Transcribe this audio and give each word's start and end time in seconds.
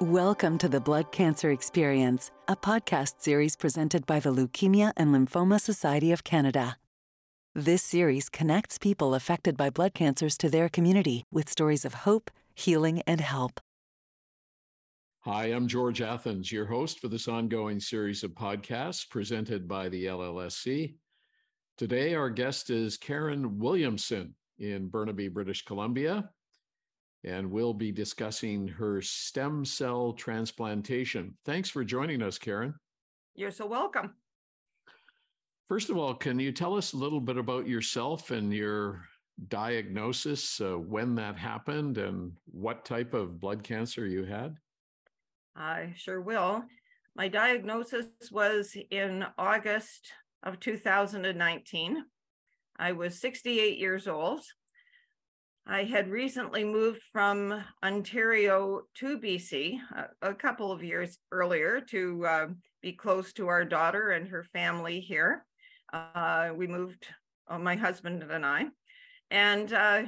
Welcome 0.00 0.56
to 0.60 0.68
the 0.70 0.80
Blood 0.80 1.12
Cancer 1.12 1.50
Experience, 1.50 2.30
a 2.48 2.56
podcast 2.56 3.16
series 3.18 3.54
presented 3.54 4.06
by 4.06 4.18
the 4.18 4.32
Leukemia 4.32 4.94
and 4.96 5.14
Lymphoma 5.14 5.60
Society 5.60 6.10
of 6.10 6.24
Canada. 6.24 6.78
This 7.54 7.82
series 7.82 8.30
connects 8.30 8.78
people 8.78 9.14
affected 9.14 9.58
by 9.58 9.68
blood 9.68 9.92
cancers 9.92 10.38
to 10.38 10.48
their 10.48 10.70
community 10.70 11.24
with 11.30 11.50
stories 11.50 11.84
of 11.84 11.92
hope, 11.92 12.30
healing, 12.54 13.02
and 13.06 13.20
help. 13.20 13.60
Hi, 15.24 15.48
I'm 15.48 15.68
George 15.68 16.00
Athens, 16.00 16.50
your 16.50 16.64
host 16.64 16.98
for 16.98 17.08
this 17.08 17.28
ongoing 17.28 17.78
series 17.78 18.24
of 18.24 18.30
podcasts 18.30 19.06
presented 19.06 19.68
by 19.68 19.90
the 19.90 20.06
LLSC. 20.06 20.94
Today, 21.76 22.14
our 22.14 22.30
guest 22.30 22.70
is 22.70 22.96
Karen 22.96 23.58
Williamson 23.58 24.34
in 24.58 24.88
Burnaby, 24.88 25.28
British 25.28 25.66
Columbia 25.66 26.30
and 27.24 27.50
we'll 27.50 27.74
be 27.74 27.92
discussing 27.92 28.66
her 28.66 29.02
stem 29.02 29.64
cell 29.64 30.12
transplantation. 30.12 31.34
Thanks 31.44 31.68
for 31.68 31.84
joining 31.84 32.22
us, 32.22 32.38
Karen. 32.38 32.74
You're 33.34 33.50
so 33.50 33.66
welcome. 33.66 34.14
First 35.68 35.90
of 35.90 35.96
all, 35.96 36.14
can 36.14 36.40
you 36.40 36.50
tell 36.50 36.76
us 36.76 36.92
a 36.92 36.96
little 36.96 37.20
bit 37.20 37.36
about 37.36 37.68
yourself 37.68 38.30
and 38.30 38.52
your 38.52 39.04
diagnosis, 39.48 40.60
uh, 40.60 40.76
when 40.76 41.14
that 41.14 41.36
happened, 41.36 41.98
and 41.98 42.32
what 42.46 42.84
type 42.84 43.14
of 43.14 43.40
blood 43.40 43.62
cancer 43.62 44.06
you 44.06 44.24
had? 44.24 44.56
I 45.54 45.94
sure 45.96 46.20
will. 46.20 46.64
My 47.14 47.28
diagnosis 47.28 48.06
was 48.30 48.76
in 48.90 49.24
August 49.38 50.12
of 50.42 50.60
2019. 50.60 52.04
I 52.78 52.92
was 52.92 53.20
68 53.20 53.78
years 53.78 54.08
old. 54.08 54.40
I 55.66 55.84
had 55.84 56.10
recently 56.10 56.64
moved 56.64 57.02
from 57.12 57.62
Ontario 57.84 58.82
to 58.96 59.18
BC 59.18 59.78
a, 59.94 60.30
a 60.30 60.34
couple 60.34 60.72
of 60.72 60.82
years 60.82 61.18
earlier 61.30 61.80
to 61.90 62.26
uh, 62.26 62.46
be 62.82 62.92
close 62.92 63.32
to 63.34 63.48
our 63.48 63.64
daughter 63.64 64.10
and 64.10 64.28
her 64.28 64.44
family 64.52 65.00
here. 65.00 65.44
Uh, 65.92 66.50
we 66.54 66.66
moved, 66.66 67.06
uh, 67.48 67.58
my 67.58 67.76
husband 67.76 68.22
and 68.22 68.44
I. 68.44 68.66
And 69.30 69.72
uh, 69.72 70.02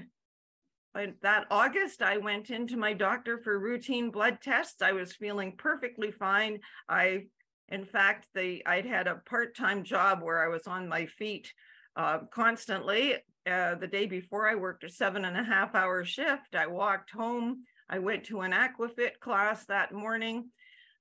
that 1.23 1.47
August, 1.51 2.03
I 2.03 2.19
went 2.19 2.51
into 2.51 2.77
my 2.77 2.93
doctor 2.93 3.39
for 3.39 3.59
routine 3.59 4.11
blood 4.11 4.39
tests. 4.43 4.83
I 4.83 4.93
was 4.93 5.15
feeling 5.15 5.55
perfectly 5.57 6.11
fine. 6.11 6.61
I, 6.89 7.27
in 7.69 7.85
fact, 7.85 8.29
the 8.35 8.65
I'd 8.67 8.87
had 8.87 9.07
a 9.07 9.23
part-time 9.27 9.85
job 9.85 10.23
where 10.23 10.45
I 10.45 10.49
was 10.49 10.67
on 10.67 10.89
my 10.89 11.07
feet 11.07 11.53
uh, 11.97 12.21
constantly 12.33 13.17
uh, 13.51 13.75
the 13.75 13.87
day 13.87 14.07
before 14.07 14.49
I 14.49 14.55
worked 14.55 14.85
a 14.85 14.89
seven 14.89 15.25
and 15.25 15.37
a 15.37 15.43
half 15.43 15.75
hour 15.75 16.05
shift. 16.05 16.55
I 16.55 16.67
walked 16.67 17.11
home. 17.11 17.65
I 17.89 17.99
went 17.99 18.25
to 18.25 18.41
an 18.41 18.53
aquafit 18.53 19.19
class 19.21 19.65
that 19.67 19.93
morning 19.93 20.51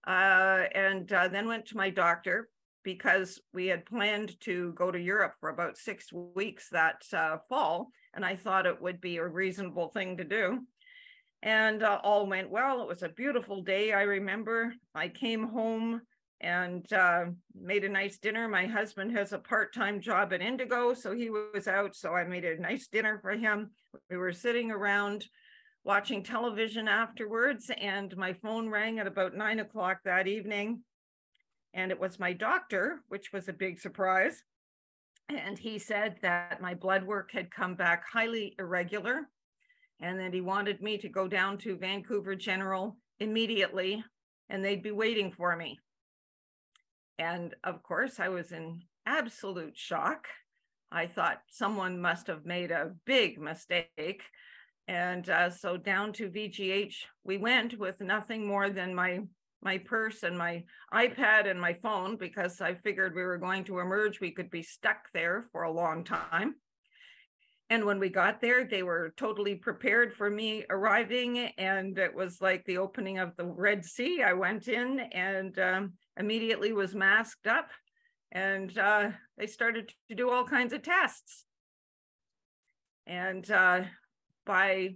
uh, 0.07 0.63
and 0.73 1.11
uh, 1.11 1.27
then 1.27 1.47
went 1.47 1.67
to 1.67 1.77
my 1.77 1.89
doctor 1.89 2.49
because 2.83 3.39
we 3.53 3.67
had 3.67 3.85
planned 3.85 4.39
to 4.41 4.73
go 4.73 4.91
to 4.91 4.99
Europe 4.99 5.35
for 5.39 5.49
about 5.49 5.77
six 5.77 6.11
weeks 6.11 6.69
that 6.71 7.03
uh, 7.13 7.37
fall. 7.47 7.89
And 8.13 8.25
I 8.25 8.35
thought 8.35 8.65
it 8.65 8.81
would 8.81 8.99
be 8.99 9.17
a 9.17 9.27
reasonable 9.27 9.89
thing 9.89 10.17
to 10.17 10.23
do. 10.23 10.59
And 11.43 11.83
uh, 11.83 11.99
all 12.03 12.27
went 12.27 12.49
well. 12.49 12.81
It 12.81 12.87
was 12.87 13.03
a 13.03 13.09
beautiful 13.09 13.61
day. 13.61 13.93
I 13.93 14.01
remember 14.01 14.73
I 14.93 15.07
came 15.07 15.47
home 15.47 16.01
and 16.41 16.91
uh, 16.91 17.25
made 17.55 17.83
a 17.83 17.89
nice 17.89 18.17
dinner. 18.17 18.47
My 18.47 18.65
husband 18.65 19.15
has 19.15 19.31
a 19.31 19.37
part 19.37 19.73
time 19.73 20.01
job 20.01 20.33
at 20.33 20.41
Indigo, 20.41 20.93
so 20.93 21.13
he 21.13 21.29
was 21.29 21.67
out. 21.67 21.95
So 21.95 22.13
I 22.13 22.23
made 22.23 22.43
a 22.43 22.59
nice 22.59 22.87
dinner 22.87 23.19
for 23.21 23.31
him. 23.31 23.71
We 24.09 24.17
were 24.17 24.33
sitting 24.33 24.71
around 24.71 25.25
watching 25.83 26.23
television 26.23 26.87
afterwards, 26.87 27.71
and 27.79 28.15
my 28.17 28.33
phone 28.33 28.69
rang 28.69 28.99
at 28.99 29.07
about 29.07 29.35
nine 29.35 29.59
o'clock 29.59 29.99
that 30.03 30.27
evening. 30.27 30.81
And 31.73 31.91
it 31.91 31.99
was 31.99 32.19
my 32.19 32.33
doctor, 32.33 33.01
which 33.07 33.31
was 33.31 33.47
a 33.47 33.53
big 33.53 33.79
surprise. 33.79 34.43
And 35.29 35.57
he 35.57 35.79
said 35.79 36.15
that 36.23 36.59
my 36.59 36.73
blood 36.73 37.03
work 37.03 37.31
had 37.31 37.51
come 37.51 37.75
back 37.75 38.03
highly 38.11 38.55
irregular 38.59 39.29
and 40.01 40.19
that 40.19 40.33
he 40.33 40.41
wanted 40.41 40.81
me 40.81 40.97
to 40.97 41.07
go 41.07 41.27
down 41.27 41.57
to 41.59 41.77
Vancouver 41.77 42.35
General 42.35 42.97
immediately 43.19 44.03
and 44.49 44.65
they'd 44.65 44.83
be 44.83 44.91
waiting 44.91 45.31
for 45.31 45.55
me. 45.55 45.79
And 47.21 47.53
of 47.63 47.83
course, 47.83 48.19
I 48.19 48.29
was 48.29 48.51
in 48.51 48.81
absolute 49.05 49.77
shock. 49.77 50.25
I 50.91 51.05
thought 51.05 51.41
someone 51.51 52.01
must 52.01 52.25
have 52.25 52.45
made 52.47 52.71
a 52.71 52.95
big 53.05 53.39
mistake. 53.39 54.23
And 54.87 55.29
uh, 55.29 55.51
so 55.51 55.77
down 55.77 56.13
to 56.13 56.31
VGH 56.31 56.95
we 57.23 57.37
went 57.37 57.77
with 57.77 58.01
nothing 58.01 58.47
more 58.47 58.71
than 58.71 58.95
my 58.95 59.21
my 59.63 59.77
purse 59.77 60.23
and 60.23 60.35
my 60.35 60.63
iPad 60.91 61.47
and 61.47 61.61
my 61.61 61.73
phone 61.83 62.17
because 62.17 62.59
I 62.59 62.73
figured 62.73 63.13
we 63.13 63.21
were 63.21 63.37
going 63.37 63.63
to 63.65 63.77
emerge. 63.77 64.19
We 64.19 64.31
could 64.31 64.49
be 64.49 64.63
stuck 64.63 65.11
there 65.13 65.45
for 65.51 65.61
a 65.61 65.71
long 65.71 66.03
time. 66.03 66.55
And 67.71 67.85
when 67.85 67.99
we 67.99 68.09
got 68.09 68.41
there, 68.41 68.65
they 68.65 68.83
were 68.83 69.13
totally 69.15 69.55
prepared 69.55 70.13
for 70.13 70.29
me 70.29 70.65
arriving. 70.69 71.37
And 71.57 71.97
it 71.97 72.13
was 72.13 72.41
like 72.41 72.65
the 72.65 72.77
opening 72.79 73.17
of 73.17 73.33
the 73.37 73.45
Red 73.45 73.85
Sea. 73.85 74.23
I 74.23 74.33
went 74.33 74.67
in 74.67 74.99
and 74.99 75.57
um, 75.57 75.93
immediately 76.19 76.73
was 76.73 76.93
masked 76.93 77.47
up 77.47 77.69
and 78.29 78.77
uh, 78.77 79.11
they 79.37 79.47
started 79.47 79.89
to 80.09 80.15
do 80.15 80.29
all 80.29 80.43
kinds 80.43 80.73
of 80.73 80.81
tests. 80.81 81.45
And 83.07 83.49
uh, 83.49 83.83
by 84.45 84.95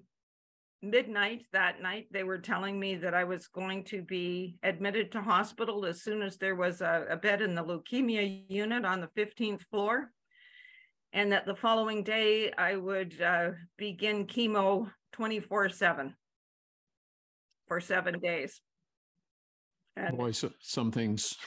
midnight 0.81 1.45
that 1.53 1.81
night, 1.81 2.07
they 2.11 2.23
were 2.23 2.39
telling 2.39 2.77
me 2.77 2.95
that 2.97 3.13
I 3.13 3.23
was 3.23 3.47
going 3.47 3.85
to 3.85 4.01
be 4.01 4.57
admitted 4.63 5.13
to 5.13 5.21
hospital 5.21 5.85
as 5.85 6.01
soon 6.01 6.21
as 6.21 6.35
there 6.35 6.55
was 6.55 6.81
a, 6.81 7.05
a 7.09 7.15
bed 7.15 7.41
in 7.41 7.55
the 7.55 7.63
leukemia 7.63 8.43
unit 8.49 8.83
on 8.83 8.99
the 8.99 9.09
15th 9.17 9.61
floor. 9.71 10.11
And 11.15 11.31
that 11.31 11.45
the 11.45 11.55
following 11.55 12.03
day, 12.03 12.51
I 12.57 12.75
would 12.75 13.21
uh, 13.21 13.51
begin 13.77 14.27
chemo 14.27 14.91
24 15.13 15.69
7 15.69 16.13
for 17.67 17.79
seven 17.79 18.19
days. 18.19 18.59
And 19.95 20.17
Boy, 20.17 20.31
so, 20.31 20.51
some 20.59 20.91
things, 20.91 21.37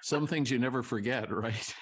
some 0.00 0.26
things 0.26 0.50
you 0.50 0.58
never 0.58 0.82
forget, 0.82 1.30
right? 1.30 1.74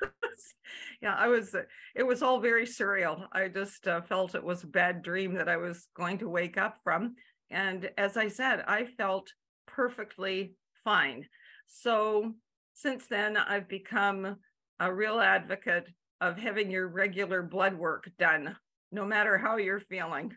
yeah, 1.02 1.14
I 1.14 1.28
was. 1.28 1.54
It 1.94 2.06
was 2.06 2.22
all 2.22 2.40
very 2.40 2.64
surreal. 2.64 3.26
I 3.32 3.48
just 3.48 3.86
uh, 3.86 4.00
felt 4.00 4.34
it 4.34 4.42
was 4.42 4.62
a 4.62 4.68
bad 4.68 5.02
dream 5.02 5.34
that 5.34 5.50
I 5.50 5.58
was 5.58 5.88
going 5.94 6.16
to 6.20 6.28
wake 6.30 6.56
up 6.56 6.78
from. 6.82 7.16
And 7.50 7.90
as 7.98 8.16
I 8.16 8.28
said, 8.28 8.64
I 8.66 8.86
felt 8.96 9.30
perfectly 9.66 10.54
fine. 10.84 11.26
So 11.66 12.32
since 12.72 13.08
then, 13.08 13.36
I've 13.36 13.68
become 13.68 14.36
a 14.80 14.90
real 14.90 15.20
advocate 15.20 15.86
of 16.20 16.38
having 16.38 16.70
your 16.70 16.88
regular 16.88 17.42
blood 17.42 17.74
work 17.74 18.10
done, 18.18 18.56
no 18.92 19.04
matter 19.04 19.36
how 19.38 19.56
you're 19.56 19.80
feeling. 19.80 20.34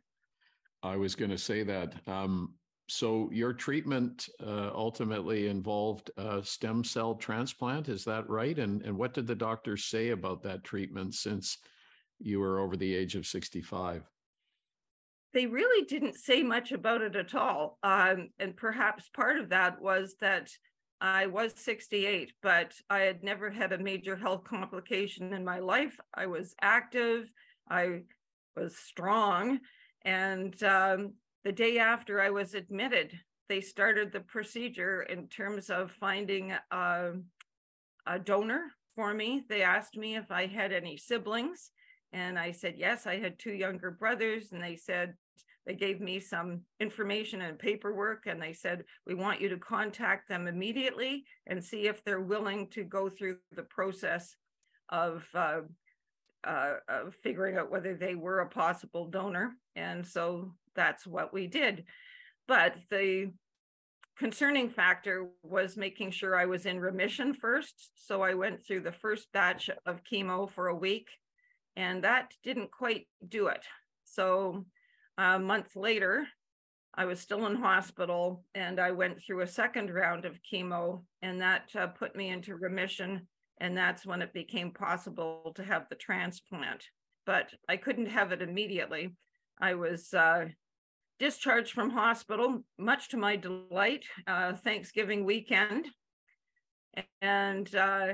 I 0.84 0.96
was 0.96 1.16
going 1.16 1.32
to 1.32 1.38
say 1.38 1.64
that. 1.64 1.94
Um, 2.08 2.54
so 2.88 3.30
your 3.32 3.54
treatment 3.54 4.28
uh, 4.46 4.72
ultimately 4.74 5.48
involved 5.48 6.10
a 6.18 6.44
stem 6.44 6.84
cell 6.84 7.16
transplant, 7.16 7.88
is 7.88 8.04
that 8.06 8.28
right? 8.28 8.58
And 8.58 8.82
and 8.82 8.98
what 8.98 9.14
did 9.14 9.28
the 9.28 9.36
doctors 9.36 9.86
say 9.86 10.10
about 10.10 10.42
that 10.44 10.64
treatment 10.64 11.14
since 11.14 11.58
you 12.20 12.40
were 12.40 12.60
over 12.60 12.76
the 12.76 12.96
age 12.96 13.16
of 13.16 13.28
65? 13.28 14.04
They 15.34 15.46
really 15.46 15.86
didn't 15.86 16.16
say 16.16 16.42
much 16.42 16.72
about 16.72 17.02
it 17.02 17.16
at 17.16 17.36
all. 17.36 17.78
Um, 17.84 18.30
and 18.40 18.58
perhaps 18.58 19.08
part 19.10 19.38
of 19.38 19.50
that 19.50 19.80
was 19.80 20.16
that 20.22 20.50
I 21.02 21.28
was 21.28 21.54
68, 21.56 22.34
but 22.42 22.74
I 22.90 23.00
had 23.00 23.24
never 23.24 23.50
had 23.50 23.72
a 23.72 23.78
major 23.78 24.16
health 24.16 24.44
complication 24.44 25.34
in 25.34 25.46
my 25.46 25.60
life. 25.60 25.98
I 26.14 26.26
was 26.26 26.56
active, 26.62 27.30
I 27.70 28.02
was 28.56 28.76
strong, 28.78 29.60
and 30.04 30.62
um, 30.64 31.14
the 31.46 31.52
day 31.52 31.80
after 31.80 32.22
I 32.22 32.30
was 32.32 32.54
admitted, 32.54 33.18
they 33.48 33.62
started 33.62 34.12
the 34.12 34.20
procedure 34.20 35.04
in 35.04 35.28
terms 35.28 35.70
of 35.70 35.92
finding 35.92 36.54
a, 36.72 37.12
a 38.06 38.20
donor 38.20 38.68
for 38.94 39.14
me. 39.14 39.44
They 39.48 39.62
asked 39.62 39.96
me 39.96 40.16
if 40.16 40.32
I 40.32 40.48
had 40.48 40.74
any 40.74 40.98
siblings, 40.98 41.72
and 42.12 42.38
I 42.38 42.52
said 42.52 42.76
yes. 42.78 43.08
I 43.08 43.20
had 43.20 43.40
two 43.40 43.54
younger 43.54 43.92
brothers, 43.92 44.52
and 44.52 44.62
they 44.62 44.76
said 44.76 45.14
they 45.70 45.76
gave 45.76 46.02
me 46.02 46.20
some 46.20 46.62
information 46.80 47.42
and 47.42 47.60
paperwork, 47.60 48.26
and 48.26 48.42
they 48.42 48.54
said 48.54 48.86
we 49.06 49.14
want 49.14 49.40
you 49.40 49.50
to 49.50 49.58
contact 49.58 50.28
them 50.28 50.48
immediately 50.48 51.26
and 51.46 51.64
see 51.64 51.86
if 51.86 52.04
they're 52.04 52.20
willing 52.20 52.70
to 52.70 52.84
go 52.84 53.08
through 53.08 53.38
the 53.56 53.62
process 53.62 54.36
of 54.90 55.24
uh, 55.36 55.60
uh, 56.44 56.74
of 56.88 57.14
figuring 57.22 57.56
out 57.56 57.70
whether 57.70 57.94
they 57.94 58.16
were 58.16 58.40
a 58.40 58.50
possible 58.50 59.06
donor. 59.12 59.52
And 59.76 60.08
so 60.08 60.56
that's 60.76 61.06
what 61.06 61.32
we 61.32 61.46
did. 61.46 61.84
But 62.48 62.76
the 62.90 63.32
concerning 64.18 64.72
factor 64.72 65.28
was 65.44 65.78
making 65.78 66.10
sure 66.10 66.36
I 66.36 66.48
was 66.48 66.66
in 66.66 66.80
remission 66.80 67.36
first. 67.36 67.92
So 67.94 68.24
I 68.24 68.34
went 68.34 68.66
through 68.66 68.82
the 68.82 68.92
first 68.92 69.32
batch 69.34 69.70
of 69.86 70.02
chemo 70.04 70.50
for 70.50 70.70
a 70.70 70.76
week, 70.76 71.10
and 71.76 72.04
that 72.04 72.34
didn't 72.44 72.72
quite 72.72 73.06
do 73.28 73.50
it. 73.50 73.62
So 74.06 74.66
a 75.20 75.38
month 75.38 75.76
later, 75.76 76.26
I 76.96 77.06
was 77.06 77.20
still 77.20 77.46
in 77.46 77.56
hospital 77.56 78.44
and 78.56 78.80
I 78.80 78.92
went 78.92 79.22
through 79.22 79.42
a 79.42 79.48
second 79.48 79.94
round 79.94 80.26
of 80.26 80.40
chemo, 80.52 81.04
and 81.22 81.42
that 81.42 81.70
uh, 81.78 81.88
put 81.88 82.16
me 82.16 82.30
into 82.30 82.56
remission. 82.56 83.28
And 83.62 83.78
that's 83.78 84.06
when 84.06 84.22
it 84.22 84.34
became 84.34 84.72
possible 84.72 85.52
to 85.56 85.64
have 85.64 85.88
the 85.90 85.96
transplant. 85.96 86.86
But 87.26 87.50
I 87.68 87.76
couldn't 87.76 88.08
have 88.08 88.32
it 88.32 88.42
immediately. 88.42 89.16
I 89.60 89.74
was 89.74 90.14
uh, 90.14 90.46
discharged 91.20 91.74
from 91.74 91.90
hospital, 91.90 92.64
much 92.78 93.10
to 93.10 93.18
my 93.18 93.36
delight, 93.36 94.06
uh, 94.26 94.54
Thanksgiving 94.54 95.26
weekend. 95.26 95.90
And 97.22 97.76
uh, 97.76 98.14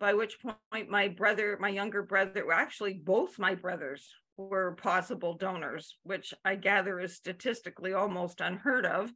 by 0.00 0.14
which 0.14 0.38
point 0.40 0.90
my 0.90 1.06
brother, 1.06 1.56
my 1.60 1.68
younger 1.68 2.02
brother, 2.02 2.50
actually 2.52 2.94
both 2.94 3.38
my 3.38 3.54
brothers 3.54 4.12
were 4.36 4.72
possible 4.72 5.34
donors, 5.34 5.96
which 6.02 6.34
I 6.44 6.56
gather 6.56 7.00
is 7.00 7.14
statistically 7.14 7.92
almost 7.92 8.40
unheard 8.40 8.86
of. 8.86 9.12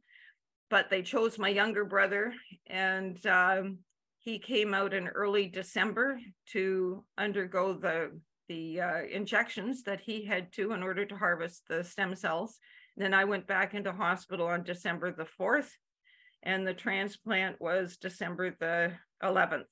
But 0.69 0.89
they 0.89 1.01
chose 1.01 1.39
my 1.39 1.49
younger 1.49 1.85
brother, 1.85 2.33
and 2.67 3.25
um, 3.25 3.79
he 4.19 4.37
came 4.37 4.73
out 4.73 4.93
in 4.93 5.07
early 5.07 5.47
December 5.47 6.19
to 6.51 7.05
undergo 7.17 7.73
the 7.73 8.19
the 8.49 8.81
uh, 8.81 9.01
injections 9.11 9.83
that 9.83 9.99
he 9.99 10.25
had 10.25 10.51
to 10.53 10.71
in 10.71 10.81
order 10.81 11.05
to 11.05 11.17
harvest 11.17 11.63
the 11.67 11.83
stem 11.83 12.15
cells. 12.15 12.59
And 12.95 13.03
then 13.03 13.13
I 13.13 13.25
went 13.25 13.45
back 13.45 13.73
into 13.73 13.91
hospital 13.91 14.47
on 14.47 14.63
December 14.63 15.11
the 15.11 15.27
4th, 15.39 15.69
and 16.43 16.65
the 16.65 16.73
transplant 16.73 17.59
was 17.59 17.97
December 17.97 18.55
the 18.59 18.93
11th. 19.21 19.65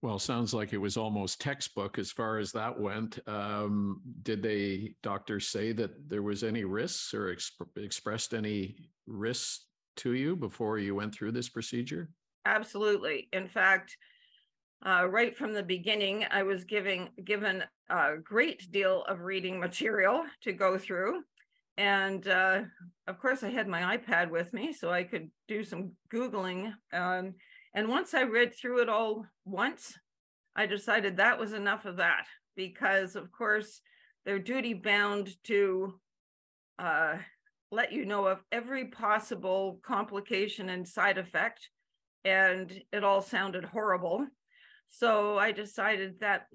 Well, 0.00 0.20
sounds 0.20 0.54
like 0.54 0.72
it 0.72 0.78
was 0.78 0.96
almost 0.96 1.40
textbook 1.40 1.98
as 1.98 2.12
far 2.12 2.38
as 2.38 2.52
that 2.52 2.78
went. 2.78 3.18
Um, 3.26 4.00
did 4.22 4.42
they 4.42 4.94
doctors 5.02 5.48
say 5.48 5.72
that 5.72 6.08
there 6.08 6.22
was 6.22 6.44
any 6.44 6.62
risks 6.64 7.12
or 7.12 7.34
exp- 7.34 7.76
expressed 7.76 8.32
any 8.32 8.76
risks 9.06 9.66
to 9.96 10.14
you 10.14 10.36
before 10.36 10.78
you 10.78 10.94
went 10.94 11.12
through 11.12 11.32
this 11.32 11.48
procedure? 11.48 12.10
Absolutely. 12.44 13.28
In 13.32 13.48
fact, 13.48 13.96
uh, 14.86 15.06
right 15.08 15.36
from 15.36 15.52
the 15.52 15.64
beginning, 15.64 16.24
I 16.30 16.44
was 16.44 16.62
giving 16.62 17.08
given 17.24 17.64
a 17.90 18.16
great 18.22 18.70
deal 18.70 19.02
of 19.08 19.20
reading 19.20 19.58
material 19.58 20.24
to 20.42 20.52
go 20.52 20.78
through. 20.78 21.22
And 21.76 22.26
uh, 22.28 22.62
of 23.08 23.18
course, 23.18 23.42
I 23.42 23.50
had 23.50 23.66
my 23.66 23.96
iPad 23.96 24.30
with 24.30 24.52
me 24.52 24.72
so 24.72 24.90
I 24.90 25.02
could 25.02 25.30
do 25.48 25.64
some 25.64 25.92
Googling. 26.12 26.72
Um, 26.92 27.34
and 27.74 27.88
once 27.88 28.14
I 28.14 28.22
read 28.22 28.54
through 28.54 28.82
it 28.82 28.88
all 28.88 29.26
once, 29.44 29.94
I 30.56 30.66
decided 30.66 31.16
that 31.16 31.38
was 31.38 31.52
enough 31.52 31.84
of 31.84 31.96
that 31.96 32.26
because, 32.56 33.14
of 33.14 33.30
course, 33.30 33.80
they're 34.24 34.38
duty 34.38 34.74
bound 34.74 35.30
to 35.44 35.94
uh, 36.78 37.18
let 37.70 37.92
you 37.92 38.04
know 38.04 38.26
of 38.26 38.40
every 38.50 38.86
possible 38.86 39.80
complication 39.84 40.68
and 40.68 40.86
side 40.86 41.18
effect. 41.18 41.68
And 42.24 42.72
it 42.92 43.04
all 43.04 43.22
sounded 43.22 43.64
horrible. 43.64 44.26
So 44.88 45.38
I 45.38 45.52
decided 45.52 46.20
that 46.20 46.46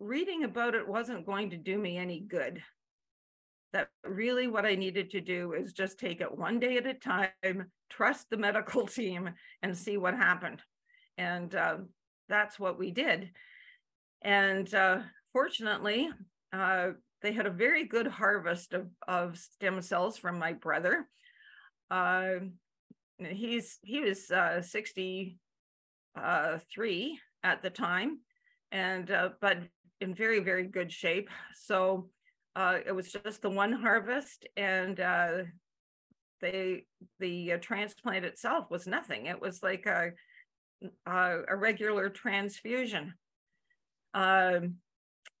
reading 0.00 0.44
about 0.44 0.74
it 0.74 0.88
wasn't 0.88 1.26
going 1.26 1.50
to 1.50 1.56
do 1.56 1.78
me 1.78 1.96
any 1.96 2.20
good. 2.20 2.62
That 3.72 3.88
really 4.04 4.48
what 4.48 4.66
I 4.66 4.74
needed 4.74 5.10
to 5.10 5.20
do 5.20 5.54
is 5.54 5.72
just 5.72 5.98
take 5.98 6.20
it 6.20 6.36
one 6.36 6.60
day 6.60 6.76
at 6.76 6.86
a 6.86 6.94
time, 6.94 7.70
trust 7.90 8.28
the 8.30 8.36
medical 8.36 8.86
team, 8.86 9.30
and 9.62 9.76
see 9.76 9.96
what 9.96 10.14
happened. 10.14 10.60
And 11.16 11.54
uh, 11.54 11.78
that's 12.28 12.58
what 12.58 12.78
we 12.78 12.90
did. 12.90 13.30
And 14.22 14.72
uh, 14.74 14.98
fortunately, 15.32 16.10
uh, 16.52 16.90
they 17.22 17.32
had 17.32 17.46
a 17.46 17.50
very 17.50 17.86
good 17.86 18.06
harvest 18.06 18.74
of, 18.74 18.88
of 19.06 19.38
stem 19.38 19.80
cells 19.80 20.18
from 20.18 20.38
my 20.38 20.52
brother. 20.52 21.08
Uh, 21.90 22.34
he's 23.18 23.78
he 23.82 24.00
was 24.00 24.30
uh, 24.30 24.60
63 24.62 27.18
at 27.44 27.62
the 27.62 27.70
time, 27.70 28.18
and 28.70 29.10
uh, 29.10 29.30
but 29.40 29.58
in 30.00 30.14
very 30.14 30.40
very 30.40 30.66
good 30.66 30.92
shape. 30.92 31.30
So 31.54 32.10
uh, 32.54 32.78
it 32.86 32.92
was 32.92 33.10
just 33.10 33.42
the 33.42 33.50
one 33.50 33.72
harvest, 33.72 34.46
and 34.56 35.00
uh, 35.00 35.38
they 36.40 36.84
the 37.18 37.52
uh, 37.52 37.58
transplant 37.58 38.24
itself 38.24 38.70
was 38.70 38.86
nothing. 38.86 39.26
It 39.26 39.40
was 39.40 39.62
like 39.62 39.86
a 39.86 40.12
a, 41.06 41.38
a 41.48 41.56
regular 41.56 42.08
transfusion. 42.08 43.14
Um, 44.14 44.76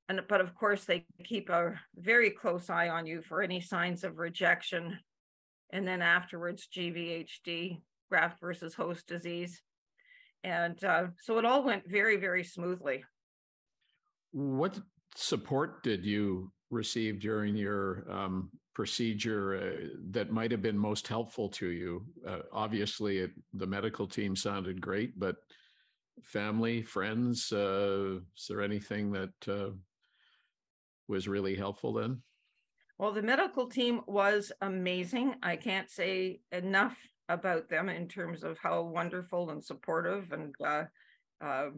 and 0.08 0.22
but 0.28 0.40
of 0.40 0.54
course 0.54 0.84
they 0.84 1.04
keep 1.24 1.48
a 1.48 1.74
very 1.96 2.30
close 2.30 2.70
eye 2.70 2.88
on 2.88 3.06
you 3.06 3.22
for 3.22 3.42
any 3.42 3.60
signs 3.60 4.04
of 4.04 4.18
rejection, 4.18 4.98
and 5.70 5.86
then 5.86 6.00
afterwards 6.00 6.68
GVHD, 6.74 7.80
graft 8.10 8.40
versus 8.40 8.74
host 8.74 9.06
disease. 9.06 9.60
And 10.44 10.82
uh, 10.82 11.06
so 11.20 11.38
it 11.38 11.44
all 11.44 11.62
went 11.62 11.88
very, 11.88 12.16
very 12.16 12.42
smoothly. 12.42 13.04
What 14.32 14.78
support 15.14 15.82
did 15.82 16.04
you 16.04 16.50
receive 16.72 17.20
during 17.20 17.54
your 17.54 18.04
um, 18.10 18.50
procedure 18.74 19.56
uh, 19.56 19.86
that 20.10 20.32
might 20.32 20.50
have 20.50 20.62
been 20.62 20.78
most 20.78 21.06
helpful 21.06 21.48
to 21.50 21.68
you? 21.68 22.04
Uh, 22.26 22.40
obviously, 22.52 23.18
it, 23.18 23.30
the 23.54 23.66
medical 23.66 24.06
team 24.06 24.34
sounded 24.34 24.80
great, 24.80 25.18
but 25.18 25.36
family, 26.22 26.82
friends, 26.82 27.52
uh, 27.52 28.18
is 28.36 28.46
there 28.48 28.62
anything 28.62 29.12
that 29.12 29.48
uh, 29.48 29.70
was 31.08 31.28
really 31.28 31.54
helpful 31.54 31.92
then? 31.92 32.22
Well, 32.98 33.12
the 33.12 33.22
medical 33.22 33.68
team 33.68 34.02
was 34.06 34.52
amazing. 34.60 35.34
I 35.42 35.56
can't 35.56 35.90
say 35.90 36.40
enough 36.52 36.96
about 37.28 37.68
them 37.68 37.88
in 37.88 38.08
terms 38.08 38.44
of 38.44 38.58
how 38.58 38.82
wonderful 38.82 39.50
and 39.50 39.64
supportive 39.64 40.32
and 40.32 40.54
uh, 40.64 40.84
uh, 41.40 41.70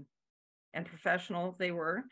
and 0.75 0.85
professional 0.85 1.57
they 1.59 1.71
were. 1.71 2.05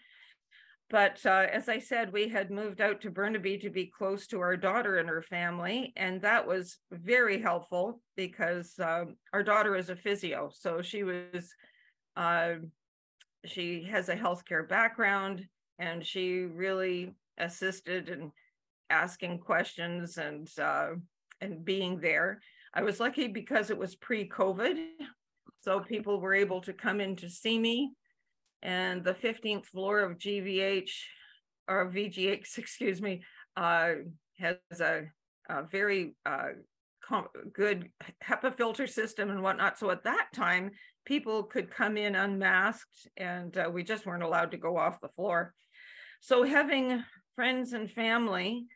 But 0.92 1.24
uh, 1.24 1.46
as 1.50 1.70
I 1.70 1.78
said, 1.78 2.12
we 2.12 2.28
had 2.28 2.50
moved 2.50 2.82
out 2.82 3.00
to 3.00 3.10
Burnaby 3.10 3.56
to 3.58 3.70
be 3.70 3.86
close 3.86 4.26
to 4.26 4.40
our 4.40 4.58
daughter 4.58 4.98
and 4.98 5.08
her 5.08 5.22
family, 5.22 5.94
and 5.96 6.20
that 6.20 6.46
was 6.46 6.76
very 6.90 7.40
helpful 7.40 8.02
because 8.14 8.74
um, 8.78 9.16
our 9.32 9.42
daughter 9.42 9.74
is 9.74 9.88
a 9.88 9.96
physio, 9.96 10.50
so 10.54 10.82
she 10.82 11.02
was 11.02 11.54
uh, 12.14 12.56
she 13.46 13.84
has 13.90 14.10
a 14.10 14.14
healthcare 14.14 14.68
background, 14.68 15.48
and 15.78 16.04
she 16.04 16.40
really 16.42 17.14
assisted 17.38 18.10
in 18.10 18.30
asking 18.90 19.38
questions 19.38 20.18
and 20.18 20.50
uh, 20.60 20.90
and 21.40 21.64
being 21.64 22.00
there. 22.00 22.42
I 22.74 22.82
was 22.82 23.00
lucky 23.00 23.28
because 23.28 23.70
it 23.70 23.78
was 23.78 23.94
pre-COVID, 23.94 24.76
so 25.62 25.80
people 25.80 26.20
were 26.20 26.34
able 26.34 26.60
to 26.60 26.74
come 26.74 27.00
in 27.00 27.16
to 27.16 27.30
see 27.30 27.58
me. 27.58 27.92
And 28.62 29.04
the 29.04 29.14
15th 29.14 29.66
floor 29.66 30.00
of 30.00 30.18
GVH 30.18 30.90
or 31.68 31.90
VGH, 31.90 32.46
excuse 32.58 33.00
me, 33.00 33.22
uh, 33.56 33.92
has 34.38 34.56
a, 34.80 35.04
a 35.48 35.64
very 35.64 36.14
uh, 36.24 36.50
good 37.52 37.88
HEPA 38.24 38.56
filter 38.56 38.86
system 38.86 39.30
and 39.30 39.42
whatnot. 39.42 39.78
So 39.78 39.90
at 39.90 40.04
that 40.04 40.28
time, 40.34 40.70
people 41.04 41.42
could 41.42 41.70
come 41.70 41.96
in 41.96 42.14
unmasked, 42.14 43.08
and 43.16 43.56
uh, 43.56 43.70
we 43.72 43.82
just 43.82 44.06
weren't 44.06 44.22
allowed 44.22 44.52
to 44.52 44.56
go 44.56 44.76
off 44.76 45.00
the 45.00 45.08
floor. 45.08 45.54
So 46.20 46.44
having 46.44 47.02
friends 47.34 47.72
and 47.72 47.90
family, 47.90 48.66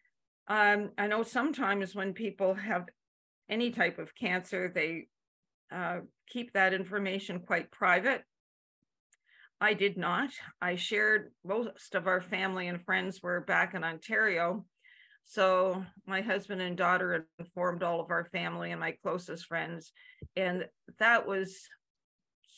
um, 0.49 0.91
I 0.99 1.07
know 1.07 1.23
sometimes 1.23 1.95
when 1.95 2.13
people 2.13 2.55
have 2.55 2.87
any 3.49 3.71
type 3.71 3.99
of 3.99 4.15
cancer, 4.15 4.71
they 4.75 5.07
uh, 5.73 6.01
keep 6.29 6.53
that 6.53 6.75
information 6.75 7.41
quite 7.41 7.71
private. 7.71 8.23
I 9.61 9.75
did 9.75 9.97
not. 9.97 10.31
I 10.61 10.77
shared 10.77 11.33
most 11.45 11.95
of 11.95 12.07
our 12.07 12.21
family 12.21 12.69
and 12.69 12.85
friends 12.85 13.23
were 13.23 13.41
back 13.41 13.75
in 13.75 13.85
Ontario. 13.85 14.67
So 15.25 15.85
my 16.07 16.21
husband 16.21 16.61
and 16.61 16.77
daughter 16.77 17.27
informed 17.39 17.83
all 17.83 18.01
of 18.01 18.11
our 18.11 18.27
family 18.27 18.71
and 18.71 18.81
my 18.81 18.93
closest 19.03 19.47
friends. 19.47 19.93
And 20.37 20.67
that 20.99 21.27
was 21.27 21.69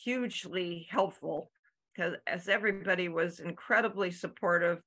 hugely 0.03 0.87
helpful 0.89 1.51
because 1.95 2.15
as 2.27 2.47
everybody 2.47 3.09
was 3.09 3.39
incredibly 3.39 4.11
supportive 4.11 4.79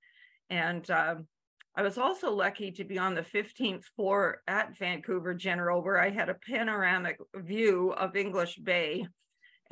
and 0.48 0.88
um, 0.90 1.26
I 1.74 1.82
was 1.82 1.96
also 1.96 2.30
lucky 2.30 2.70
to 2.72 2.84
be 2.84 2.98
on 2.98 3.14
the 3.14 3.22
15th 3.22 3.84
floor 3.96 4.42
at 4.46 4.76
Vancouver 4.76 5.32
General, 5.32 5.82
where 5.82 5.98
I 5.98 6.10
had 6.10 6.28
a 6.28 6.34
panoramic 6.34 7.18
view 7.34 7.92
of 7.92 8.14
English 8.14 8.56
Bay. 8.56 9.06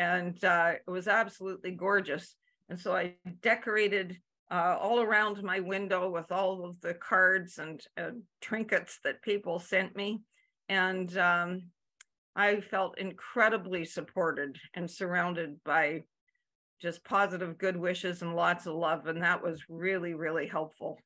And 0.00 0.42
uh, 0.42 0.73
it 0.87 0.90
was 0.90 1.09
absolutely 1.09 1.73
gorgeous. 1.73 2.35
And 2.71 2.80
so 2.80 2.97
I 2.97 3.16
decorated 3.42 4.16
uh, 4.50 4.78
all 4.80 5.00
around 5.00 5.42
my 5.42 5.61
window 5.61 6.09
with 6.09 6.33
all 6.33 6.64
of 6.64 6.80
the 6.80 6.95
cards 6.95 7.59
and 7.59 7.83
uh, 7.99 8.12
trinkets 8.40 8.99
that 9.04 9.21
people 9.21 9.59
sent 9.59 9.95
me. 9.95 10.23
And 10.71 11.14
um, 11.19 11.64
I 12.35 12.62
felt 12.62 12.99
incredibly 12.99 13.85
supported 13.85 14.57
and 14.73 14.90
surrounded 14.90 15.62
by 15.64 16.04
just 16.80 17.04
positive 17.04 17.59
good 17.59 17.76
wishes 17.76 18.23
and 18.23 18.35
lots 18.35 18.64
of 18.64 18.76
love. 18.76 19.07
And 19.07 19.23
that 19.23 19.42
was 19.42 19.64
really, 19.69 20.14
really 20.14 20.47
helpful. 20.47 20.99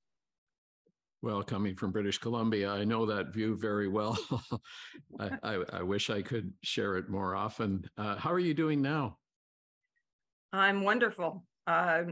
Well, 1.25 1.43
coming 1.43 1.75
from 1.75 1.91
British 1.91 2.19
Columbia, 2.19 2.71
I 2.71 2.85
know 2.85 3.07
that 3.07 3.33
view 3.33 3.57
very 3.57 3.89
well. 3.89 4.19
I, 5.19 5.31
I, 5.43 5.65
I, 5.79 5.83
wish 5.83 6.11
I 6.11 6.21
could 6.21 6.53
share 6.63 6.99
it 6.99 7.09
more 7.09 7.35
often. 7.35 7.89
Uh, 7.97 8.17
how 8.17 8.31
are 8.31 8.39
you 8.39 8.53
doing 8.53 8.83
now? 8.83 9.17
I'm 10.53 10.83
wonderful. 10.83 11.47
Uh, 11.67 12.03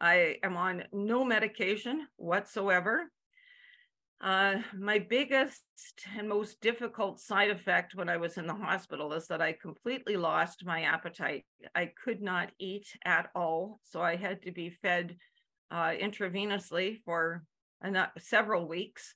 I 0.00 0.38
am 0.42 0.56
on 0.56 0.84
no 0.94 1.26
medication 1.26 2.06
whatsoever. 2.16 3.10
Uh, 4.22 4.62
my 4.74 4.98
biggest 4.98 5.62
and 6.16 6.26
most 6.26 6.62
difficult 6.62 7.20
side 7.20 7.50
effect 7.50 7.94
when 7.94 8.08
I 8.08 8.16
was 8.16 8.38
in 8.38 8.46
the 8.46 8.54
hospital 8.54 9.12
is 9.12 9.26
that 9.26 9.42
I 9.42 9.52
completely 9.52 10.16
lost 10.16 10.64
my 10.64 10.84
appetite. 10.84 11.44
I 11.74 11.90
could 12.02 12.22
not 12.22 12.50
eat 12.58 12.86
at 13.04 13.28
all. 13.34 13.78
So 13.82 14.00
I 14.00 14.16
had 14.16 14.40
to 14.44 14.52
be 14.52 14.70
fed 14.70 15.18
uh, 15.70 15.90
intravenously 16.00 17.02
for 17.04 17.44
several 18.18 18.68
weeks. 18.68 19.14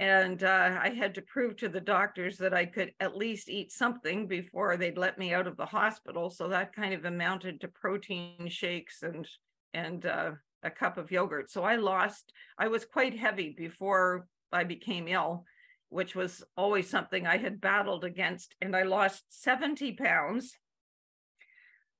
And 0.00 0.42
uh, 0.42 0.78
I 0.82 0.90
had 0.90 1.14
to 1.14 1.22
prove 1.22 1.56
to 1.58 1.68
the 1.68 1.80
doctors 1.80 2.36
that 2.38 2.52
I 2.52 2.66
could 2.66 2.92
at 2.98 3.16
least 3.16 3.48
eat 3.48 3.70
something 3.70 4.26
before 4.26 4.76
they'd 4.76 4.98
let 4.98 5.18
me 5.18 5.32
out 5.32 5.46
of 5.46 5.56
the 5.56 5.66
hospital. 5.66 6.30
So 6.30 6.48
that 6.48 6.74
kind 6.74 6.94
of 6.94 7.04
amounted 7.04 7.60
to 7.60 7.68
protein 7.68 8.48
shakes 8.48 9.02
and 9.02 9.26
and 9.72 10.06
uh, 10.06 10.32
a 10.64 10.70
cup 10.70 10.98
of 10.98 11.10
yogurt. 11.10 11.50
So 11.50 11.62
I 11.62 11.76
lost, 11.76 12.32
I 12.58 12.68
was 12.68 12.84
quite 12.84 13.18
heavy 13.18 13.54
before 13.56 14.26
I 14.50 14.64
became 14.64 15.08
ill, 15.08 15.44
which 15.90 16.14
was 16.14 16.42
always 16.56 16.88
something 16.88 17.26
I 17.26 17.36
had 17.36 17.60
battled 17.60 18.04
against. 18.04 18.54
And 18.60 18.74
I 18.74 18.82
lost 18.82 19.24
70 19.28 19.92
pounds 19.92 20.56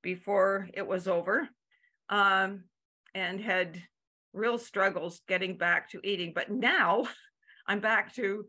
before 0.02 0.68
it 0.74 0.86
was 0.86 1.06
over 1.06 1.48
um, 2.08 2.64
and 3.14 3.40
had 3.40 3.82
real 4.34 4.58
struggles 4.58 5.22
getting 5.26 5.56
back 5.56 5.90
to 5.90 6.00
eating. 6.04 6.32
But 6.34 6.50
now 6.50 7.04
I'm 7.66 7.80
back 7.80 8.14
to 8.16 8.46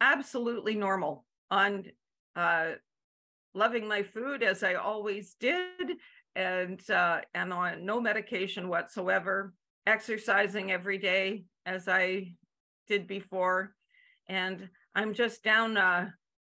absolutely 0.00 0.74
normal 0.74 1.24
on 1.50 1.84
uh, 2.36 2.72
loving 3.54 3.88
my 3.88 4.02
food 4.02 4.42
as 4.42 4.62
I 4.62 4.74
always 4.74 5.34
did 5.40 5.96
and 6.36 6.80
uh, 6.90 7.20
and 7.34 7.52
on 7.52 7.84
no 7.84 8.00
medication 8.00 8.68
whatsoever, 8.68 9.54
exercising 9.86 10.70
every 10.70 10.98
day 10.98 11.44
as 11.66 11.88
I 11.88 12.34
did 12.86 13.06
before, 13.06 13.74
and 14.28 14.68
I'm 14.94 15.14
just 15.14 15.42
down 15.42 15.76
uh, 15.76 16.10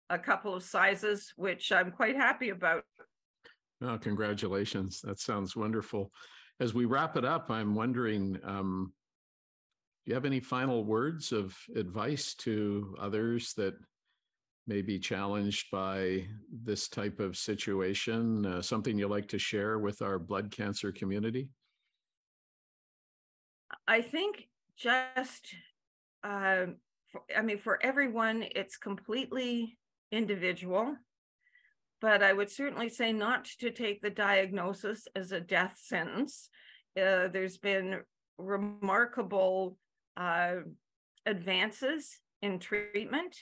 a 0.10 0.20
couple 0.20 0.56
of 0.56 0.64
sizes, 0.64 1.34
which 1.36 1.72
I'm 1.72 1.92
quite 1.92 2.16
happy 2.16 2.50
about. 2.50 2.84
Oh, 3.82 3.98
congratulations! 3.98 5.02
That 5.02 5.20
sounds 5.20 5.56
wonderful. 5.56 6.12
As 6.60 6.74
we 6.74 6.86
wrap 6.86 7.18
it 7.18 7.26
up, 7.26 7.52
I'm 7.52 7.76
wondering. 7.76 8.40
Um, 8.44 8.94
do 10.06 10.12
you 10.12 10.16
have 10.16 10.26
any 10.26 10.40
final 10.40 10.84
words 10.84 11.32
of 11.32 11.58
advice 11.76 12.36
to 12.36 12.96
others 13.00 13.54
that 13.56 13.74
may 14.68 14.82
be 14.82 15.00
challenged 15.00 15.68
by 15.72 16.28
this 16.52 16.88
type 16.88 17.20
of 17.20 17.38
situation, 17.38 18.46
uh, 18.46 18.62
something 18.62 18.98
you 18.98 19.08
like 19.08 19.28
to 19.30 19.40
share 19.40 19.80
with 19.80 20.02
our 20.02 20.20
blood 20.20 20.52
cancer 20.52 20.92
community? 20.92 21.50
I 23.88 24.02
think 24.02 24.48
just, 24.78 25.56
uh, 26.24 26.68
for, 27.12 27.22
I 27.36 27.42
mean, 27.42 27.58
for 27.58 27.84
everyone, 27.84 28.46
it's 28.56 28.78
completely 28.78 29.78
individual. 30.12 30.96
But 32.02 32.22
I 32.22 32.34
would 32.34 32.52
certainly 32.52 32.90
say 32.90 33.14
not 33.14 33.46
to 33.60 33.72
take 33.72 34.02
the 34.02 34.10
diagnosis 34.10 35.08
as 35.16 35.32
a 35.32 35.40
death 35.40 35.80
sentence. 35.82 36.50
Uh, 36.98 37.28
there's 37.28 37.58
been 37.58 38.02
remarkable 38.38 39.78
uh, 40.18 40.56
advances 41.26 42.20
in 42.42 42.60
treatment 42.60 43.38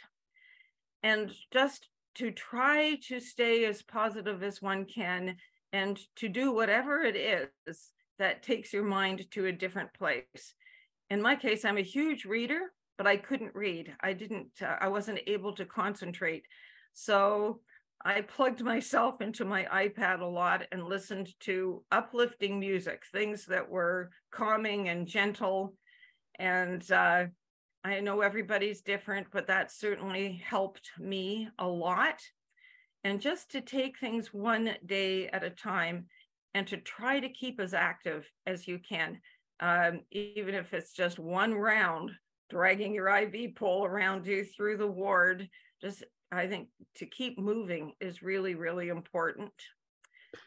and 1.02 1.32
just 1.52 1.90
to 2.16 2.32
try 2.32 2.98
to 3.08 3.20
stay 3.20 3.66
as 3.66 3.82
positive 3.82 4.44
as 4.44 4.62
one 4.62 4.86
can 4.86 5.36
and 5.74 6.00
to 6.16 6.30
do 6.30 6.52
whatever 6.52 7.02
it 7.02 7.16
is 7.16 7.92
that 8.20 8.44
takes 8.44 8.72
your 8.72 8.84
mind 8.84 9.30
to 9.32 9.48
a 9.48 9.52
different 9.52 9.94
place. 9.94 10.54
In 11.10 11.22
my 11.22 11.36
case, 11.36 11.66
I'm 11.66 11.78
a 11.78 11.82
huge 11.82 12.26
reader, 12.26 12.72
but 12.98 13.08
I 13.08 13.18
couldn't 13.18 13.56
read. 13.56 13.96
I 14.02 14.14
didn't, 14.14 14.52
uh, 14.62 14.78
I 14.80 14.88
wasn't 14.88 15.20
able 15.26 15.54
to 15.56 15.66
concentrate. 15.66 16.46
So 16.94 17.62
I 18.06 18.22
plugged 18.22 18.62
myself 18.62 19.22
into 19.22 19.46
my 19.46 19.64
iPad 19.66 20.20
a 20.20 20.26
lot 20.26 20.64
and 20.72 20.84
listened 20.84 21.30
to 21.42 21.84
uplifting 21.92 22.60
music, 22.60 23.04
things 23.12 23.46
that 23.46 23.70
were 23.70 24.10
calming 24.30 24.90
and 24.90 25.08
gentle. 25.08 25.76
And 26.38 26.90
uh, 26.92 27.26
I 27.86 28.00
know 28.02 28.22
everybody's 28.22 28.82
different, 28.82 29.28
but 29.32 29.48
that 29.48 29.72
certainly 29.72 30.42
helped 30.46 30.92
me 31.00 31.48
a 31.58 31.68
lot. 31.68 32.22
And 33.06 33.22
just 33.22 33.52
to 33.52 33.62
take 33.62 33.98
things 34.00 34.34
one 34.34 34.76
day 34.86 35.28
at 35.28 35.44
a 35.44 35.50
time 35.50 36.08
and 36.54 36.68
to 36.68 36.78
try 36.78 37.20
to 37.20 37.30
keep 37.30 37.60
as 37.60 37.74
active 37.74 38.30
as 38.46 38.68
you 38.68 38.80
can, 38.80 39.20
um, 39.60 40.02
even 40.12 40.56
if 40.56 40.74
it's 40.74 40.94
just 40.94 41.20
one 41.20 41.54
round, 41.54 42.12
dragging 42.50 42.94
your 42.94 43.08
IV 43.08 43.56
pole 43.56 43.86
around 43.86 44.28
you 44.28 44.44
through 44.44 44.78
the 44.78 44.88
ward. 44.88 45.48
Just, 45.84 46.04
I 46.32 46.48
think 46.48 46.70
to 46.96 47.06
keep 47.06 47.38
moving 47.38 47.94
is 48.00 48.24
really, 48.24 48.56
really 48.56 48.88
important. 48.88 49.52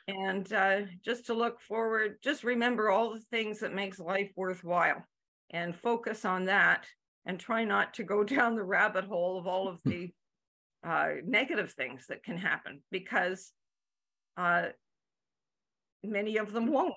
And 0.08 0.50
uh, 0.52 0.82
just 1.04 1.26
to 1.26 1.34
look 1.34 1.60
forward, 1.60 2.16
just 2.22 2.42
remember 2.42 2.90
all 2.90 3.12
the 3.12 3.20
things 3.30 3.60
that 3.60 3.74
makes 3.74 3.98
life 3.98 4.30
worthwhile 4.36 5.04
and 5.50 5.76
focus 5.76 6.24
on 6.24 6.46
that 6.46 6.86
and 7.24 7.38
try 7.38 7.64
not 7.64 7.94
to 7.94 8.04
go 8.04 8.24
down 8.24 8.56
the 8.56 8.64
rabbit 8.64 9.04
hole 9.04 9.38
of 9.38 9.46
all 9.46 9.68
of 9.68 9.80
the 9.84 10.10
uh, 10.86 11.14
negative 11.24 11.72
things 11.72 12.06
that 12.08 12.22
can 12.22 12.38
happen 12.38 12.80
because 12.90 13.52
uh, 14.36 14.66
many 16.02 16.36
of 16.36 16.52
them 16.52 16.70
won't. 16.70 16.94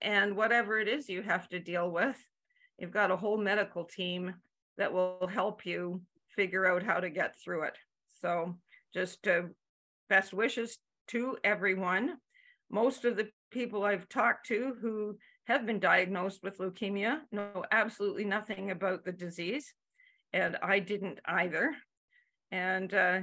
And 0.00 0.36
whatever 0.36 0.78
it 0.78 0.86
is 0.86 1.08
you 1.08 1.22
have 1.22 1.48
to 1.48 1.58
deal 1.58 1.90
with, 1.90 2.16
you've 2.78 2.92
got 2.92 3.10
a 3.10 3.16
whole 3.16 3.36
medical 3.36 3.84
team 3.84 4.34
that 4.76 4.92
will 4.92 5.28
help 5.32 5.66
you 5.66 6.02
figure 6.38 6.70
out 6.70 6.84
how 6.84 7.00
to 7.00 7.10
get 7.10 7.34
through 7.42 7.64
it. 7.64 7.74
So, 8.20 8.54
just 8.94 9.26
uh, 9.26 9.42
best 10.08 10.32
wishes 10.32 10.78
to 11.08 11.36
everyone. 11.42 12.14
Most 12.70 13.04
of 13.04 13.16
the 13.16 13.28
people 13.50 13.82
I've 13.82 14.08
talked 14.08 14.46
to 14.46 14.76
who 14.80 15.18
have 15.48 15.66
been 15.66 15.80
diagnosed 15.80 16.44
with 16.44 16.58
leukemia 16.58 17.22
know 17.32 17.64
absolutely 17.72 18.24
nothing 18.24 18.70
about 18.70 19.04
the 19.04 19.10
disease, 19.10 19.74
and 20.32 20.56
I 20.62 20.78
didn't 20.78 21.18
either. 21.24 21.74
And 22.52 22.94
uh, 22.94 23.20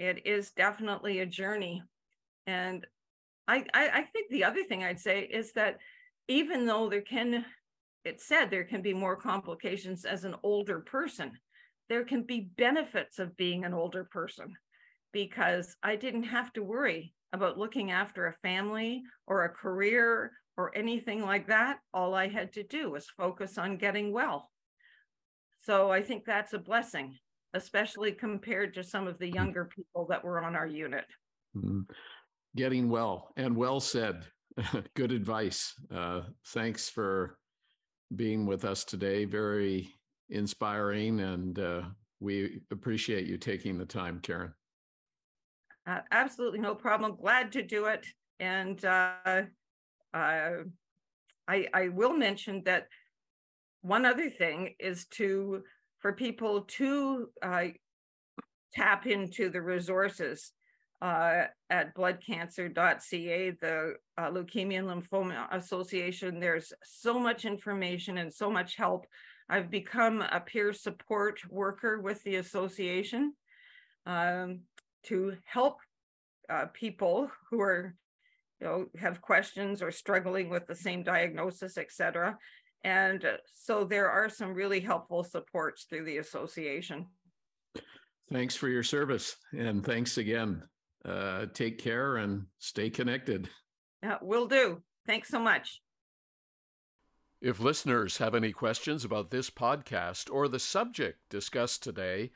it 0.00 0.26
is 0.26 0.50
definitely 0.50 1.20
a 1.20 1.26
journey. 1.26 1.84
And 2.48 2.84
I, 3.46 3.64
I, 3.72 3.88
I 3.88 4.02
think 4.02 4.30
the 4.30 4.44
other 4.44 4.64
thing 4.64 4.82
I'd 4.82 4.98
say 4.98 5.20
is 5.20 5.52
that 5.52 5.78
even 6.26 6.66
though 6.66 6.88
there 6.88 7.02
can, 7.02 7.44
it's 8.04 8.26
said 8.26 8.50
there 8.50 8.64
can 8.64 8.82
be 8.82 8.94
more 8.94 9.16
complications 9.16 10.04
as 10.04 10.24
an 10.24 10.34
older 10.42 10.80
person, 10.80 11.32
there 11.88 12.04
can 12.04 12.22
be 12.22 12.50
benefits 12.56 13.18
of 13.18 13.36
being 13.36 13.64
an 13.64 13.74
older 13.74 14.04
person 14.04 14.54
because 15.12 15.76
I 15.82 15.96
didn't 15.96 16.24
have 16.24 16.52
to 16.54 16.62
worry 16.62 17.14
about 17.32 17.58
looking 17.58 17.90
after 17.90 18.26
a 18.26 18.34
family 18.34 19.02
or 19.26 19.44
a 19.44 19.48
career 19.48 20.32
or 20.56 20.76
anything 20.76 21.22
like 21.22 21.46
that. 21.48 21.78
All 21.94 22.14
I 22.14 22.28
had 22.28 22.52
to 22.54 22.62
do 22.62 22.90
was 22.90 23.06
focus 23.16 23.58
on 23.58 23.78
getting 23.78 24.12
well. 24.12 24.50
So 25.64 25.90
I 25.90 26.02
think 26.02 26.24
that's 26.24 26.52
a 26.52 26.58
blessing, 26.58 27.16
especially 27.54 28.12
compared 28.12 28.74
to 28.74 28.84
some 28.84 29.06
of 29.06 29.18
the 29.18 29.30
younger 29.30 29.64
people 29.64 30.06
that 30.10 30.24
were 30.24 30.42
on 30.42 30.56
our 30.56 30.66
unit. 30.66 31.04
Mm-hmm. 31.56 31.80
Getting 32.56 32.88
well 32.88 33.32
and 33.36 33.56
well 33.56 33.80
said. 33.80 34.24
Good 34.94 35.12
advice. 35.12 35.74
Uh, 35.94 36.22
thanks 36.48 36.88
for 36.88 37.38
being 38.14 38.46
with 38.46 38.64
us 38.64 38.84
today. 38.84 39.24
Very 39.24 39.94
inspiring, 40.30 41.20
and 41.20 41.58
uh, 41.58 41.82
we 42.20 42.60
appreciate 42.70 43.26
you 43.26 43.36
taking 43.36 43.78
the 43.78 43.84
time, 43.84 44.20
Karen. 44.20 44.52
Uh, 45.86 46.00
absolutely 46.10 46.58
no 46.58 46.74
problem. 46.74 47.16
Glad 47.16 47.52
to 47.52 47.62
do 47.62 47.86
it. 47.86 48.06
And 48.40 48.84
uh, 48.84 49.42
uh, 50.14 50.50
I, 51.48 51.66
I 51.72 51.88
will 51.88 52.12
mention 52.12 52.62
that 52.64 52.88
one 53.80 54.04
other 54.04 54.28
thing 54.28 54.74
is 54.78 55.06
to 55.12 55.62
for 56.00 56.12
people 56.12 56.62
to 56.62 57.28
uh, 57.42 57.64
tap 58.72 59.06
into 59.06 59.48
the 59.48 59.62
resources 59.62 60.52
uh, 61.00 61.44
at 61.70 61.94
bloodcancer.ca, 61.94 63.50
the 63.60 63.94
uh, 64.16 64.30
Leukemia 64.30 64.78
and 64.78 64.88
Lymphoma 64.88 65.46
Association. 65.52 66.40
There's 66.40 66.72
so 66.84 67.18
much 67.18 67.44
information 67.44 68.18
and 68.18 68.32
so 68.32 68.50
much 68.50 68.76
help. 68.76 69.06
I've 69.48 69.70
become 69.70 70.22
a 70.22 70.40
peer 70.40 70.72
support 70.72 71.40
worker 71.50 72.00
with 72.00 72.22
the 72.24 72.36
association 72.36 73.32
um, 74.06 74.60
to 75.04 75.36
help 75.44 75.78
uh, 76.50 76.66
people 76.72 77.30
who 77.50 77.60
are 77.60 77.94
you 78.60 78.66
know, 78.66 78.86
have 78.98 79.20
questions 79.20 79.82
or 79.82 79.90
struggling 79.90 80.50
with 80.50 80.66
the 80.66 80.74
same 80.74 81.02
diagnosis, 81.02 81.78
et 81.78 81.92
cetera. 81.92 82.36
And 82.84 83.24
uh, 83.24 83.36
so 83.52 83.84
there 83.84 84.10
are 84.10 84.28
some 84.28 84.54
really 84.54 84.80
helpful 84.80 85.24
supports 85.24 85.84
through 85.84 86.04
the 86.04 86.18
association. 86.18 87.06
Thanks 88.30 88.54
for 88.54 88.68
your 88.68 88.82
service 88.82 89.36
and 89.52 89.84
thanks 89.84 90.18
again. 90.18 90.62
Uh, 91.04 91.46
take 91.54 91.78
care 91.78 92.16
and 92.16 92.46
stay 92.58 92.90
connected. 92.90 93.48
Yeah, 94.02 94.18
will 94.20 94.46
do. 94.46 94.82
Thanks 95.06 95.28
so 95.28 95.40
much. 95.40 95.80
If 97.40 97.60
listeners 97.60 98.18
have 98.18 98.34
any 98.34 98.52
questions 98.52 99.04
about 99.04 99.30
this 99.30 99.48
podcast 99.48 100.28
or 100.32 100.48
the 100.48 100.58
subject 100.58 101.28
discussed 101.28 101.82
today, 101.82 102.32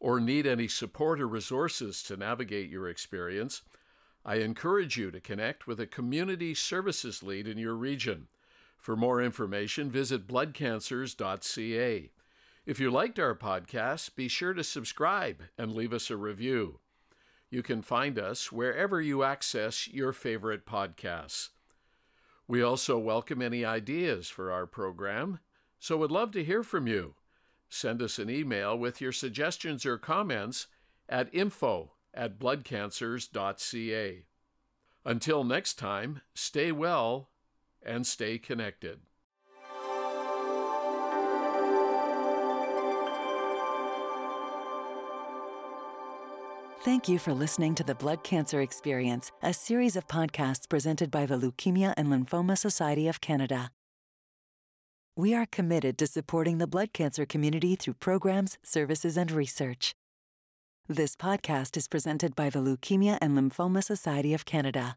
or 0.00 0.18
need 0.18 0.46
any 0.46 0.68
support 0.68 1.20
or 1.20 1.28
resources 1.28 2.02
to 2.04 2.16
navigate 2.16 2.70
your 2.70 2.88
experience, 2.88 3.62
I 4.24 4.36
encourage 4.36 4.96
you 4.96 5.10
to 5.10 5.20
connect 5.20 5.66
with 5.66 5.78
a 5.78 5.86
community 5.86 6.54
services 6.54 7.22
lead 7.22 7.46
in 7.46 7.58
your 7.58 7.74
region. 7.74 8.28
For 8.78 8.96
more 8.96 9.22
information, 9.22 9.90
visit 9.90 10.26
bloodcancers.ca. 10.26 12.10
If 12.66 12.80
you 12.80 12.90
liked 12.90 13.18
our 13.18 13.34
podcast, 13.34 14.16
be 14.16 14.28
sure 14.28 14.54
to 14.54 14.64
subscribe 14.64 15.42
and 15.56 15.72
leave 15.72 15.92
us 15.92 16.10
a 16.10 16.16
review. 16.16 16.80
You 17.50 17.62
can 17.62 17.82
find 17.82 18.18
us 18.18 18.50
wherever 18.50 19.00
you 19.00 19.22
access 19.22 19.86
your 19.86 20.12
favorite 20.12 20.66
podcasts. 20.66 21.50
We 22.48 22.62
also 22.62 22.98
welcome 22.98 23.42
any 23.42 23.64
ideas 23.64 24.28
for 24.28 24.52
our 24.52 24.66
program, 24.66 25.40
so 25.80 25.96
would 25.96 26.12
love 26.12 26.30
to 26.32 26.44
hear 26.44 26.62
from 26.62 26.86
you. 26.86 27.14
Send 27.68 28.00
us 28.00 28.18
an 28.18 28.30
email 28.30 28.78
with 28.78 29.00
your 29.00 29.12
suggestions 29.12 29.84
or 29.84 29.98
comments 29.98 30.68
at 31.08 31.34
info 31.34 31.92
at 32.14 32.38
bloodcancers.ca. 32.38 34.24
Until 35.04 35.44
next 35.44 35.74
time, 35.74 36.20
stay 36.34 36.72
well 36.72 37.30
and 37.82 38.06
stay 38.06 38.38
connected. 38.38 39.00
Thank 46.86 47.08
you 47.08 47.18
for 47.18 47.34
listening 47.34 47.74
to 47.74 47.82
the 47.82 47.96
Blood 47.96 48.22
Cancer 48.22 48.60
Experience, 48.60 49.32
a 49.42 49.52
series 49.52 49.96
of 49.96 50.06
podcasts 50.06 50.68
presented 50.68 51.10
by 51.10 51.26
the 51.26 51.36
Leukemia 51.36 51.92
and 51.96 52.06
Lymphoma 52.06 52.56
Society 52.56 53.08
of 53.08 53.20
Canada. 53.20 53.72
We 55.16 55.34
are 55.34 55.46
committed 55.46 55.98
to 55.98 56.06
supporting 56.06 56.58
the 56.58 56.68
blood 56.68 56.92
cancer 56.92 57.26
community 57.26 57.74
through 57.74 57.94
programs, 57.94 58.56
services, 58.62 59.16
and 59.16 59.32
research. 59.32 59.96
This 60.86 61.16
podcast 61.16 61.76
is 61.76 61.88
presented 61.88 62.36
by 62.36 62.50
the 62.50 62.60
Leukemia 62.60 63.18
and 63.20 63.36
Lymphoma 63.36 63.82
Society 63.82 64.32
of 64.32 64.44
Canada. 64.44 64.96